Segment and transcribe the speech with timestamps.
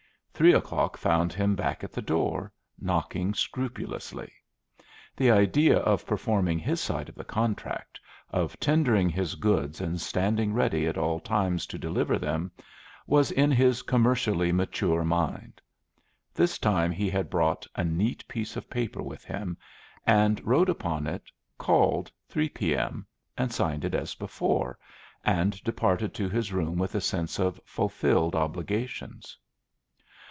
[0.33, 4.31] Three o'clock found him back at the door, knocking scrupulously,
[5.15, 7.99] The idea of performing his side of the contract,
[8.31, 12.49] of tendering his goods and standing ready at all times to deliver them,
[13.05, 15.61] was in his commercially mature mind.
[16.33, 19.57] This time he had brought a neat piece of paper with him,
[20.07, 21.29] and wrote upon it,
[21.59, 23.05] "Called, three P.M.,"
[23.37, 24.79] and signed it as before,
[25.23, 29.37] and departed to his room with a sense of fulfilled obligations.